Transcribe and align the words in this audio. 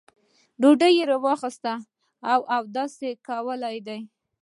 ډوډۍ 0.61 0.95
را 1.09 1.17
اخیستل 1.35 1.79
او 2.31 2.39
اودس 2.55 2.93
کول 3.27 3.61
دي. 3.87 3.99